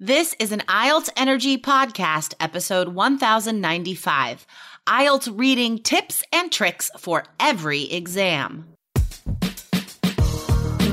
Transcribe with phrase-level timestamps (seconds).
[0.00, 4.44] This is an IELTS Energy Podcast, episode 1095
[4.88, 8.73] IELTS Reading Tips and Tricks for Every Exam.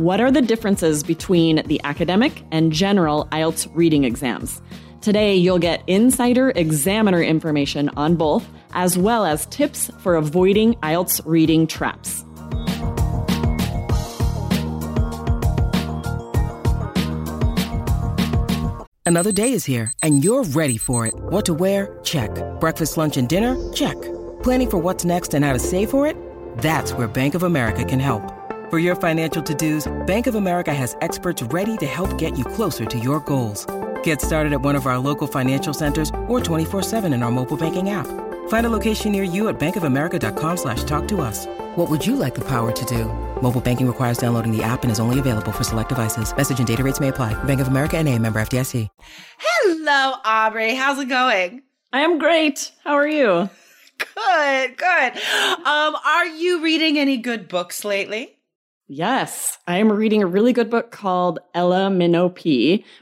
[0.00, 4.62] What are the differences between the academic and general IELTS reading exams?
[5.02, 11.20] Today, you'll get insider examiner information on both, as well as tips for avoiding IELTS
[11.26, 12.24] reading traps.
[19.04, 21.12] Another day is here, and you're ready for it.
[21.14, 21.98] What to wear?
[22.04, 22.30] Check.
[22.58, 23.54] Breakfast, lunch, and dinner?
[23.74, 24.00] Check.
[24.42, 26.16] Planning for what's next and how to save for it?
[26.56, 28.39] That's where Bank of America can help.
[28.70, 32.84] For your financial to-dos, Bank of America has experts ready to help get you closer
[32.84, 33.66] to your goals.
[34.04, 37.90] Get started at one of our local financial centers or 24-7 in our mobile banking
[37.90, 38.06] app.
[38.48, 41.46] Find a location near you at bankofamerica.com slash talk to us.
[41.74, 43.06] What would you like the power to do?
[43.42, 46.32] Mobile banking requires downloading the app and is only available for select devices.
[46.36, 47.34] Message and data rates may apply.
[47.42, 48.86] Bank of America and a member FDIC.
[49.38, 50.76] Hello, Aubrey.
[50.76, 51.62] How's it going?
[51.92, 52.70] I am great.
[52.84, 53.50] How are you?
[53.98, 55.12] Good, good.
[55.66, 58.38] Um, are you reading any good books lately?
[58.92, 62.28] Yes, I am reading a really good book called Ella Minnow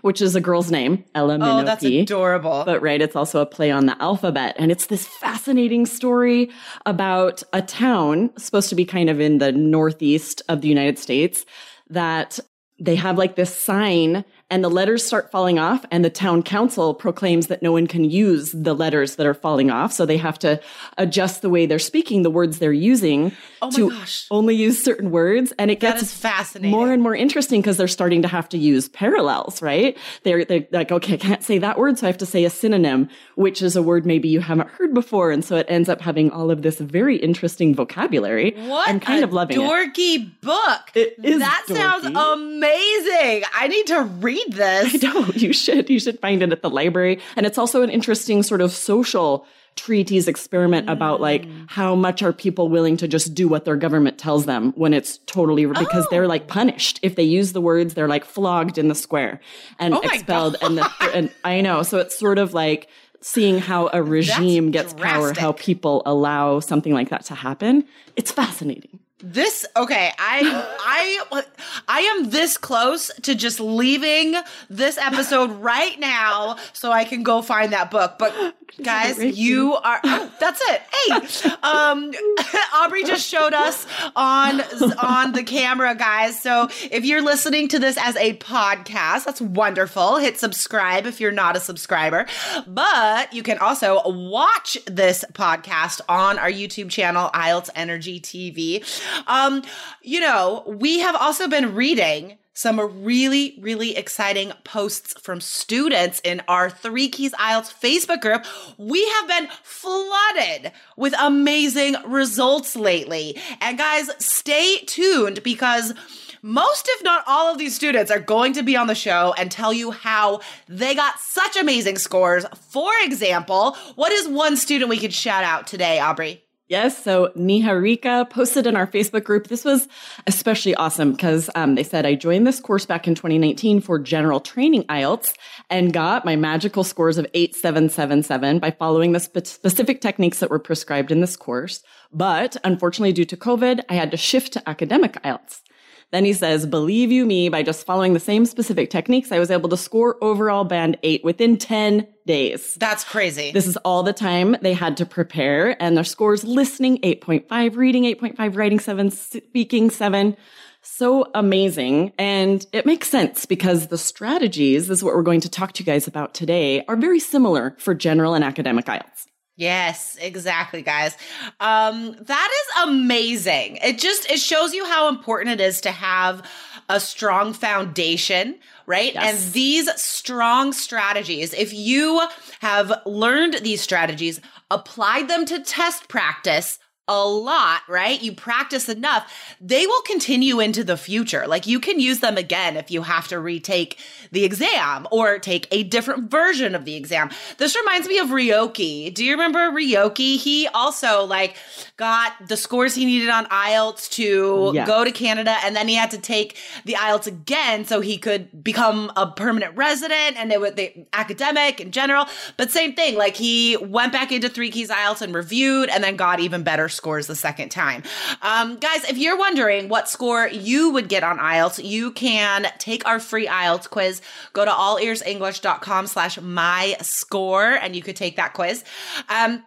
[0.02, 2.62] which is a girl's name, Ella Minnow Oh, that's adorable.
[2.66, 4.54] But right, it's also a play on the alphabet.
[4.58, 6.50] And it's this fascinating story
[6.84, 11.46] about a town supposed to be kind of in the northeast of the United States
[11.88, 12.38] that
[12.78, 16.94] they have like this sign and the letters start falling off and the town council
[16.94, 20.38] proclaims that no one can use the letters that are falling off so they have
[20.38, 20.58] to
[20.96, 24.26] adjust the way they're speaking the words they're using Oh my to gosh.
[24.30, 26.70] only use certain words and it gets fascinating.
[26.70, 30.66] more and more interesting because they're starting to have to use parallels right they're, they're
[30.72, 33.60] like okay i can't say that word so i have to say a synonym which
[33.60, 36.50] is a word maybe you haven't heard before and so it ends up having all
[36.50, 40.80] of this very interesting vocabulary What i'm kind a of loving it dorky book.
[40.94, 43.42] It is that sounds amazing.
[43.54, 45.04] I need to read this.
[45.04, 45.88] I know you should.
[45.90, 47.20] You should find it at the library.
[47.36, 51.66] And it's also an interesting sort of social treatise experiment about like Mm.
[51.68, 55.18] how much are people willing to just do what their government tells them when it's
[55.26, 56.28] totally because they're Oh.
[56.28, 59.38] like punished if they use the words they're like flogged in the square
[59.78, 62.88] and Oh expelled and the and I know so it's sort of like
[63.20, 67.84] seeing how a regime gets power how people allow something like that to happen
[68.16, 70.76] it's fascinating This okay, I
[71.32, 71.42] I
[71.88, 74.36] I am this close to just leaving
[74.70, 78.14] this episode right now so I can go find that book.
[78.18, 80.82] But guys, you are oh, that's it.
[80.92, 82.12] Hey, um
[82.76, 84.60] Aubrey just showed us on
[85.02, 86.40] on the camera, guys.
[86.40, 90.18] So if you're listening to this as a podcast, that's wonderful.
[90.18, 92.26] Hit subscribe if you're not a subscriber.
[92.68, 98.84] But you can also watch this podcast on our YouTube channel, IELTS Energy TV.
[99.26, 99.62] Um,
[100.02, 106.42] you know, we have also been reading some really, really exciting posts from students in
[106.48, 108.44] our Three Keys IELTS Facebook group.
[108.76, 113.40] We have been flooded with amazing results lately.
[113.60, 115.94] And guys, stay tuned because
[116.42, 119.52] most, if not all, of these students are going to be on the show and
[119.52, 122.44] tell you how they got such amazing scores.
[122.70, 126.42] For example, what is one student we could shout out today, Aubrey?
[126.68, 127.02] Yes.
[127.02, 129.48] So Niharika posted in our Facebook group.
[129.48, 129.88] This was
[130.26, 134.38] especially awesome because um, they said I joined this course back in 2019 for general
[134.38, 135.32] training IELTS
[135.70, 140.58] and got my magical scores of 8777 by following the spe- specific techniques that were
[140.58, 141.82] prescribed in this course.
[142.12, 145.62] But unfortunately, due to COVID, I had to shift to academic IELTS.
[146.10, 149.50] Then he says, believe you me, by just following the same specific techniques, I was
[149.50, 152.74] able to score overall band eight within 10 days.
[152.76, 153.52] That's crazy.
[153.52, 158.04] This is all the time they had to prepare and their scores listening 8.5, reading
[158.04, 160.34] 8.5, writing 7, speaking 7.
[160.80, 162.12] So amazing.
[162.18, 165.82] And it makes sense because the strategies, this is what we're going to talk to
[165.82, 169.26] you guys about today, are very similar for general and academic IELTS.
[169.58, 171.16] Yes, exactly, guys.
[171.58, 173.78] Um, that is amazing.
[173.82, 176.48] It just it shows you how important it is to have
[176.88, 179.12] a strong foundation, right?
[179.12, 179.44] Yes.
[179.44, 182.22] And these strong strategies, if you
[182.60, 184.40] have learned these strategies,
[184.70, 186.78] applied them to test practice,
[187.08, 188.22] a lot, right?
[188.22, 191.46] You practice enough, they will continue into the future.
[191.46, 193.98] Like you can use them again if you have to retake
[194.30, 197.30] the exam or take a different version of the exam.
[197.56, 199.12] This reminds me of Ryoki.
[199.12, 200.36] Do you remember Ryoki?
[200.36, 201.56] He also like
[201.96, 204.86] got the scores he needed on IELTS to oh, Yes.
[204.86, 208.62] go to Canada and then he had to take the IELTS again so he could
[208.62, 212.26] become a permanent resident and it was the academic in general.
[212.58, 216.16] But same thing, like he went back into Three Keys IELTS and reviewed and then
[216.16, 218.02] got even better scores the second time.
[218.42, 223.06] Um, guys, if you're wondering what score you would get on IELTS, you can take
[223.06, 224.20] our free IELTS quiz.
[224.52, 228.84] Go to allearsenglish.com slash my score and you could take that quiz.
[229.30, 229.64] Um,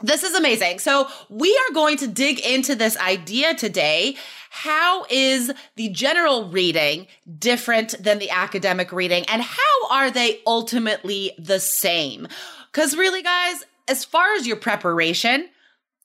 [0.00, 0.80] this is amazing.
[0.80, 4.16] So, we are going to dig into this idea today.
[4.50, 7.06] How is the general reading
[7.38, 12.26] different than the academic reading, and how are they ultimately the same?
[12.72, 15.48] Because, really, guys, as far as your preparation,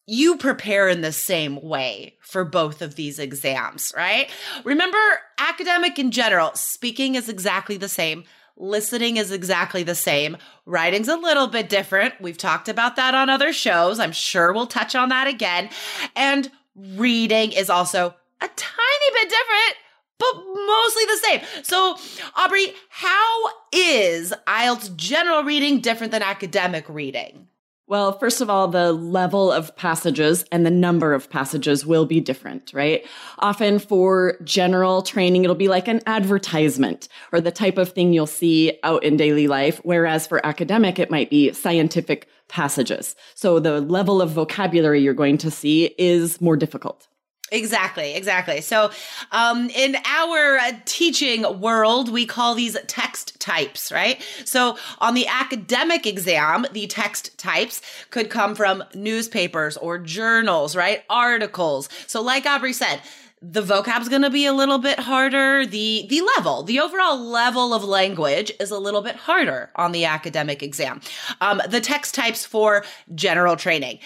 [0.08, 4.30] you prepare in the same way for both of these exams, right?
[4.64, 4.98] Remember,
[5.38, 8.24] academic in general, speaking is exactly the same.
[8.56, 10.38] Listening is exactly the same.
[10.66, 12.20] Writing's a little bit different.
[12.22, 14.00] We've talked about that on other shows.
[14.00, 15.70] I'm sure we'll touch on that again.
[16.16, 19.76] And reading is also a tiny bit different,
[20.18, 21.64] but mostly the same.
[21.64, 21.98] So,
[22.36, 23.44] Aubrey, how
[23.74, 27.47] is IELTS general reading different than academic reading?
[27.90, 32.20] Well, first of all, the level of passages and the number of passages will be
[32.20, 33.06] different, right?
[33.40, 38.28] Often for general training, it'll be like an advertisement or the type of thing you'll
[38.28, 39.80] see out in daily life.
[39.84, 43.16] Whereas for academic, it might be scientific passages.
[43.36, 47.08] So the level of vocabulary you're going to see is more difficult.
[47.52, 48.60] Exactly, exactly.
[48.60, 48.92] So,
[49.32, 54.22] um, in our uh, teaching world, we call these text types, right?
[54.44, 61.04] So, on the academic exam, the text types could come from newspapers or journals, right?
[61.10, 61.88] Articles.
[62.06, 63.02] So, like Aubrey said,
[63.42, 65.66] the vocab's going to be a little bit harder.
[65.66, 70.06] The the level, the overall level of language is a little bit harder on the
[70.06, 71.02] academic exam.
[71.40, 72.84] Um, the text types for
[73.16, 74.00] general training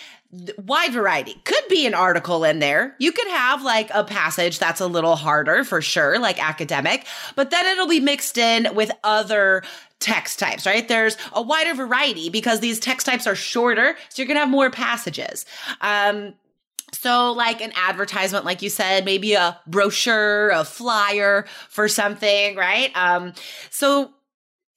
[0.58, 1.36] wide variety.
[1.44, 2.96] Could be an article in there.
[3.00, 7.06] You could have like a passage that's a little harder for sure, like academic,
[7.36, 9.64] but then it'll be mixed in with other
[10.00, 10.88] text types, right?
[10.88, 14.72] There's a wider variety because these text types are shorter, so you're to have more
[14.72, 15.46] passages.
[15.82, 16.34] Um,
[16.94, 22.92] so, like an advertisement, like you said, maybe a brochure, a flyer for something, right?
[22.96, 23.34] Um,
[23.70, 24.12] so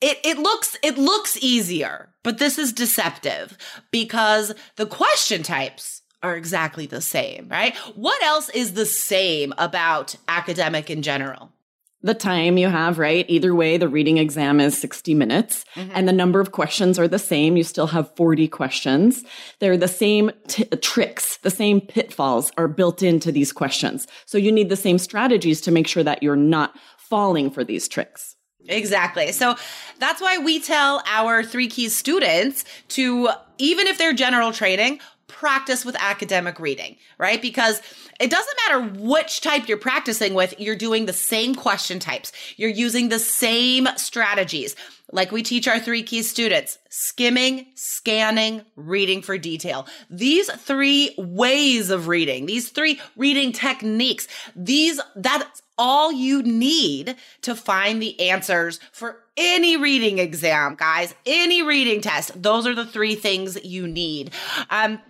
[0.04, 3.56] it, it looks it looks easier, but this is deceptive
[3.90, 7.74] because the question types are exactly the same, right?
[7.94, 11.50] What else is the same about academic in general?
[12.02, 13.24] the time you have, right?
[13.30, 15.90] Either way, the reading exam is 60 minutes mm-hmm.
[15.94, 17.56] and the number of questions are the same.
[17.56, 19.24] You still have 40 questions.
[19.58, 24.06] They're the same t- tricks, the same pitfalls are built into these questions.
[24.26, 27.88] So you need the same strategies to make sure that you're not falling for these
[27.88, 28.33] tricks.
[28.68, 29.32] Exactly.
[29.32, 29.56] So
[29.98, 33.28] that's why we tell our three keys students to,
[33.58, 37.40] even if they're general training, practice with academic reading, right?
[37.40, 37.80] Because
[38.20, 42.32] it doesn't matter which type you're practicing with, you're doing the same question types.
[42.56, 44.76] You're using the same strategies.
[45.12, 49.86] Like we teach our three key students skimming, scanning, reading for detail.
[50.10, 57.54] These three ways of reading, these three reading techniques, these, that's all you need to
[57.54, 62.40] find the answers for any reading exam, guys, any reading test.
[62.40, 64.32] Those are the three things you need.
[64.70, 65.00] Um,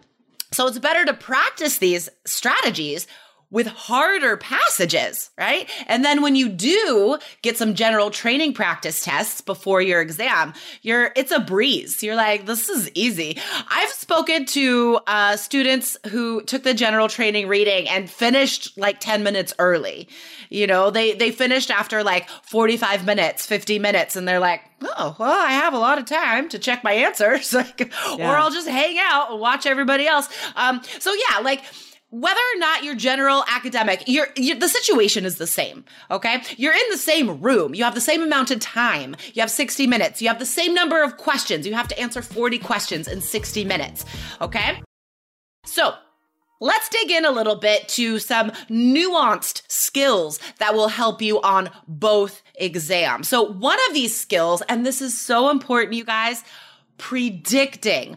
[0.55, 3.07] so it's better to practice these strategies
[3.51, 5.69] with harder passages, right?
[5.87, 11.13] And then when you do get some general training practice tests before your exam, you're
[11.17, 12.03] it's a breeze.
[12.03, 13.39] You're like, this is easy.
[13.71, 19.23] I've spoken to uh, students who took the general training reading and finished like 10
[19.23, 20.09] minutes early.
[20.51, 25.17] You know, they they finished after like 45 minutes, 50 minutes, and they're like, oh,
[25.19, 28.69] well, I have a lot of time to check my answers, like, or I'll just
[28.69, 30.29] hang out and watch everybody else.
[30.57, 31.63] Um, so yeah, like
[32.15, 35.85] whether or not you're general academic, you're, you the situation is the same.
[36.13, 37.75] Okay, you're in the same room.
[37.75, 39.17] You have the same amount of time.
[39.33, 40.23] You have 60 minutes.
[40.23, 41.67] You have the same number of questions.
[41.67, 44.05] You have to answer 40 questions in 60 minutes.
[44.41, 44.81] Okay,
[45.65, 45.95] so.
[46.61, 51.69] Let's dig in a little bit to some nuanced skills that will help you on
[51.87, 53.29] both exams.
[53.29, 56.43] So, one of these skills, and this is so important, you guys,
[56.97, 58.17] predicting.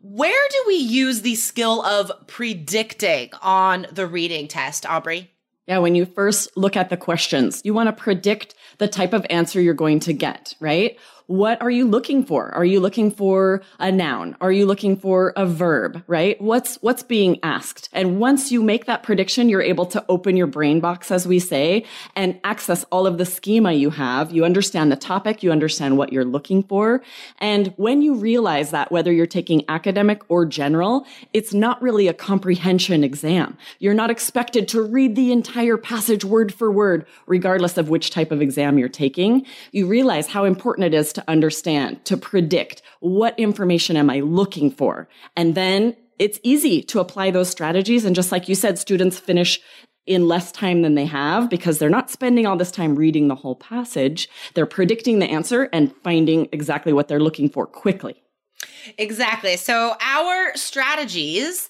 [0.00, 5.30] Where do we use the skill of predicting on the reading test, Aubrey?
[5.66, 9.26] Yeah, when you first look at the questions, you want to predict the type of
[9.28, 10.96] answer you're going to get, right?
[11.28, 12.50] What are you looking for?
[12.54, 14.34] Are you looking for a noun?
[14.40, 16.40] Are you looking for a verb, right?
[16.40, 17.90] What's, what's being asked?
[17.92, 21.38] And once you make that prediction, you're able to open your brain box, as we
[21.38, 21.84] say,
[22.16, 24.32] and access all of the schema you have.
[24.32, 25.42] You understand the topic.
[25.42, 27.02] You understand what you're looking for.
[27.40, 32.14] And when you realize that, whether you're taking academic or general, it's not really a
[32.14, 33.58] comprehension exam.
[33.80, 38.32] You're not expected to read the entire passage word for word, regardless of which type
[38.32, 39.44] of exam you're taking.
[39.72, 44.70] You realize how important it is to understand, to predict what information am I looking
[44.70, 45.08] for?
[45.36, 48.04] And then it's easy to apply those strategies.
[48.04, 49.60] And just like you said, students finish
[50.06, 53.34] in less time than they have because they're not spending all this time reading the
[53.34, 54.28] whole passage.
[54.54, 58.22] They're predicting the answer and finding exactly what they're looking for quickly.
[58.96, 59.56] Exactly.
[59.56, 61.68] So our strategies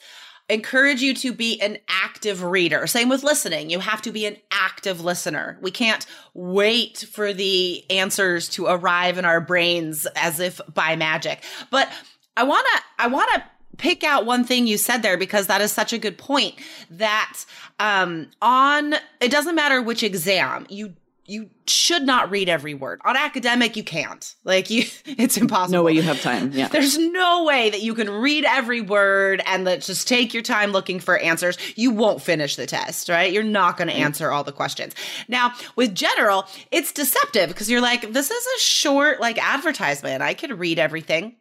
[0.49, 2.87] encourage you to be an active reader.
[2.87, 3.71] Same with listening.
[3.71, 5.59] You have to be an active listener.
[5.61, 11.43] We can't wait for the answers to arrive in our brains as if by magic.
[11.71, 11.90] But
[12.37, 13.45] I want to I want to
[13.76, 16.55] pick out one thing you said there because that is such a good point
[16.90, 17.45] that
[17.78, 20.95] um on it doesn't matter which exam you
[21.28, 23.00] you should not read every word.
[23.04, 24.35] On academic, you can't.
[24.44, 25.78] Like you, it's impossible.
[25.78, 26.52] No way you have time.
[26.52, 26.68] Yeah.
[26.68, 30.73] There's no way that you can read every word and let's just take your time
[30.73, 31.58] looking for answers.
[31.76, 33.30] You won't finish the test, right?
[33.32, 34.04] You're not going to mm-hmm.
[34.04, 34.94] answer all the questions.
[35.28, 40.23] Now, with general, it's deceptive because you're like, this is a short like advertisement.
[40.23, 41.37] I could read everything.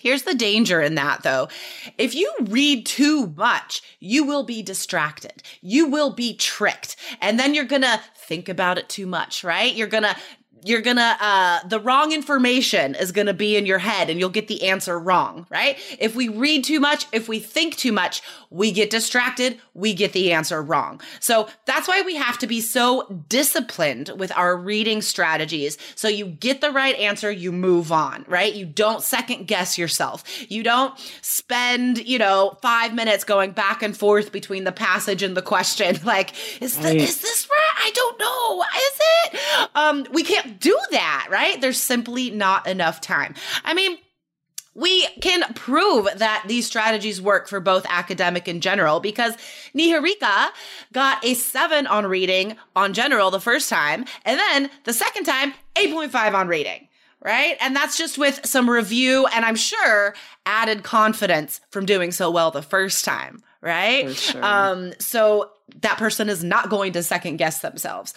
[0.00, 1.48] Here's the danger in that though.
[1.98, 5.42] If you read too much, you will be distracted.
[5.60, 6.96] You will be tricked.
[7.20, 9.74] And then you're going to think about it too much, right?
[9.74, 10.16] You're going to
[10.64, 14.48] you're gonna uh the wrong information is gonna be in your head and you'll get
[14.48, 15.78] the answer wrong right?
[15.98, 20.12] If we read too much if we think too much we get distracted we get
[20.12, 21.00] the answer wrong.
[21.20, 25.78] So that's why we have to be so disciplined with our reading strategies.
[25.94, 28.52] So you get the right answer you move on right?
[28.52, 30.24] You don't second guess yourself.
[30.50, 35.36] You don't spend you know five minutes going back and forth between the passage and
[35.36, 35.98] the question.
[36.10, 37.74] Like is, the, is this right?
[37.84, 38.29] I don't know
[39.74, 41.60] um we can't do that, right?
[41.60, 43.34] There's simply not enough time.
[43.64, 43.98] I mean,
[44.74, 49.34] we can prove that these strategies work for both academic and general because
[49.74, 50.48] Niharika
[50.92, 55.54] got a seven on reading on general the first time, and then the second time,
[55.74, 56.86] 8.5 on reading
[57.22, 57.56] right?
[57.60, 60.14] And that's just with some review and I'm sure
[60.46, 64.14] added confidence from doing so well the first time, right?
[64.14, 64.44] Sure.
[64.44, 65.50] Um, so
[65.82, 68.14] that person is not going to second guess themselves.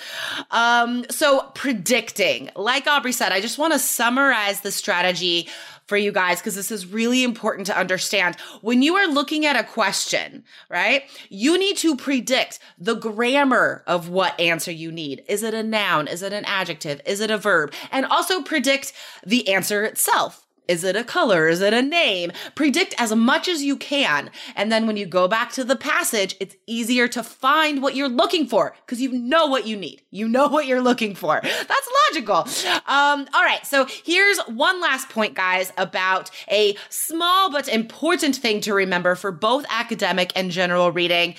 [0.52, 5.48] Um, so predicting, like Aubrey said, I just want to summarize the strategy
[5.86, 8.38] for you guys because this is really important to understand.
[8.62, 14.10] When you are looking at a question, right, you need to predict the grammar of
[14.10, 15.24] what answer you need.
[15.28, 16.08] Is it a noun?
[16.08, 17.02] Is it an adjective?
[17.06, 17.74] Is it a verb?
[17.92, 18.94] And also predict
[19.26, 20.43] the answer itself.
[20.68, 21.48] Is it a color?
[21.48, 22.32] Is it a name?
[22.56, 24.32] Predict as much as you can.
[24.56, 28.08] And then when you go back to the passage, it's easier to find what you're
[28.08, 30.02] looking for because you know what you need.
[30.10, 31.42] You know what you're looking for.
[31.44, 32.48] That's logical.
[32.88, 33.66] Um, all right.
[33.66, 39.32] So here's one last point, guys, about a small but important thing to remember for
[39.32, 41.36] both academic and general reading.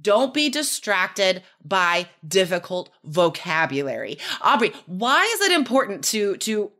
[0.00, 4.18] Don't be distracted by difficult vocabulary.
[4.40, 6.72] Aubrey, why is it important to to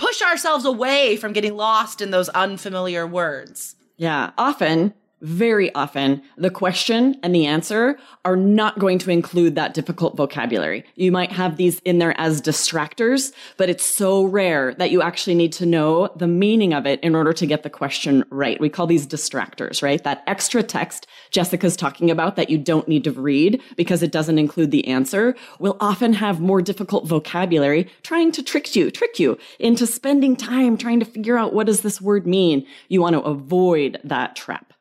[0.00, 3.76] push ourselves away from getting lost in those unfamiliar words.
[3.98, 9.74] Yeah, often very often the question and the answer are not going to include that
[9.74, 10.84] difficult vocabulary.
[10.94, 15.34] You might have these in there as distractors, but it's so rare that you actually
[15.34, 18.60] need to know the meaning of it in order to get the question right.
[18.60, 20.02] We call these distractors, right?
[20.02, 24.38] That extra text Jessica's talking about that you don't need to read because it doesn't
[24.38, 29.38] include the answer will often have more difficult vocabulary trying to trick you, trick you
[29.58, 32.66] into spending time trying to figure out what does this word mean.
[32.88, 34.72] You want to avoid that trap.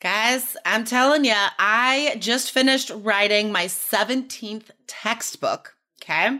[0.00, 5.76] Guys, I'm telling you, I just finished writing my 17th textbook.
[6.02, 6.38] Okay.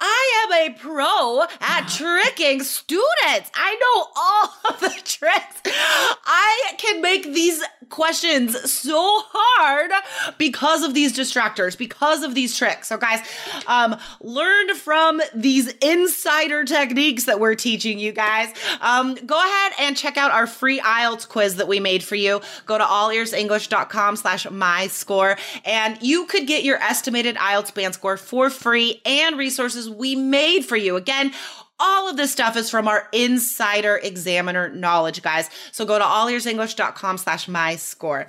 [0.00, 3.50] I am a pro at tricking students.
[3.54, 5.60] I know all of the tricks.
[5.66, 9.90] I can make these questions so hard
[10.38, 12.88] because of these distractors, because of these tricks.
[12.88, 13.20] So, guys,
[13.66, 18.52] um, learn from these insider techniques that we're teaching you guys.
[18.80, 22.40] Um, go ahead and check out our free IELTS quiz that we made for you.
[22.66, 28.16] Go to allearsenglish.com slash my score, and you could get your estimated IELTS band score
[28.16, 29.38] for free and
[29.84, 30.96] resources we made for you.
[30.96, 31.32] Again,
[31.78, 35.50] all of this stuff is from our insider examiner knowledge, guys.
[35.72, 38.26] So go to allearsenglish.com slash my score.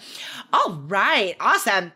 [0.52, 1.36] All right.
[1.40, 1.92] Awesome.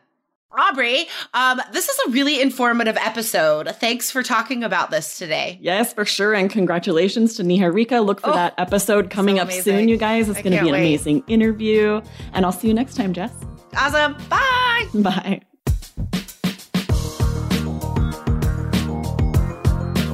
[0.52, 3.70] Aubrey, um, this is a really informative episode.
[3.76, 5.60] Thanks for talking about this today.
[5.62, 6.34] Yes, for sure.
[6.34, 8.04] And congratulations to Niharika.
[8.04, 10.28] Look for oh, that episode coming so up soon, you guys.
[10.28, 10.80] It's going to be an wait.
[10.80, 12.02] amazing interview.
[12.34, 13.32] And I'll see you next time, Jess.
[13.78, 14.16] Awesome.
[14.28, 14.88] Bye.
[14.96, 15.42] Bye.